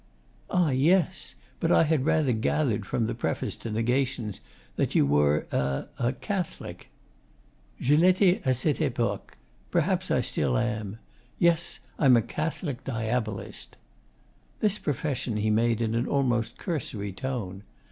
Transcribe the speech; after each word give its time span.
'Ah, 0.49 0.71
yes.... 0.71 1.35
But 1.59 1.71
I 1.71 1.83
had 1.83 2.05
rather 2.07 2.31
gathered 2.33 2.87
from 2.87 3.05
the 3.05 3.13
preface 3.13 3.55
to 3.57 3.69
"Negations" 3.69 4.41
that 4.75 4.95
you 4.95 5.05
were 5.05 5.45
a 5.51 5.89
a 5.99 6.11
Catholic.' 6.13 6.87
'Je 7.79 7.95
l'etais 7.95 8.41
a 8.43 8.51
cette 8.55 8.81
epoque. 8.81 9.37
Perhaps 9.69 10.09
I 10.09 10.21
still 10.21 10.57
am. 10.57 10.97
Yes, 11.37 11.81
I'm 11.99 12.17
a 12.17 12.23
Catholic 12.23 12.83
Diabolist.' 12.83 13.77
This 14.59 14.79
profession 14.79 15.37
he 15.37 15.51
made 15.51 15.83
in 15.83 15.93
an 15.93 16.07
almost 16.07 16.57
cursory 16.57 17.11
tone. 17.13 17.61